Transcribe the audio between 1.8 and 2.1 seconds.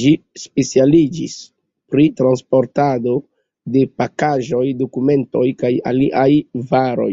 pri